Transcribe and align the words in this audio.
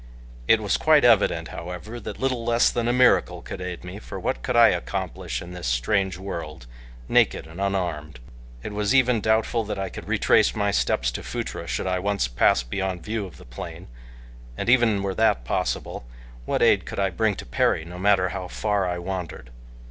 It 0.47 0.59
was 0.59 0.77
quite 0.77 1.05
evident 1.05 1.49
however 1.49 1.99
that 1.99 2.19
little 2.19 2.43
less 2.43 2.71
than 2.71 2.87
a 2.87 2.91
miracle 2.91 3.43
could 3.43 3.61
aid 3.61 3.83
me, 3.83 3.99
for 3.99 4.19
what 4.19 4.41
could 4.41 4.55
I 4.55 4.69
accomplish 4.69 5.43
in 5.43 5.51
this 5.53 5.67
strange 5.67 6.17
world, 6.17 6.65
naked 7.07 7.45
and 7.45 7.61
unarmed? 7.61 8.19
It 8.63 8.73
was 8.73 8.95
even 8.95 9.21
doubtful 9.21 9.63
that 9.65 9.77
I 9.77 9.89
could 9.89 10.07
retrace 10.07 10.55
my 10.55 10.71
steps 10.71 11.11
to 11.11 11.21
Phutra 11.21 11.67
should 11.67 11.85
I 11.85 11.99
once 11.99 12.27
pass 12.27 12.63
beyond 12.63 13.03
view 13.03 13.27
of 13.27 13.37
the 13.37 13.45
plain, 13.45 13.87
and 14.57 14.69
even 14.69 15.03
were 15.03 15.13
that 15.13 15.45
possible, 15.45 16.07
what 16.45 16.63
aid 16.63 16.87
could 16.87 16.99
I 16.99 17.11
bring 17.11 17.35
to 17.35 17.45
Perry 17.45 17.85
no 17.85 17.99
matter 17.99 18.29
how 18.29 18.47
far 18.47 18.87
I 18.89 18.97
wandered? 18.97 19.51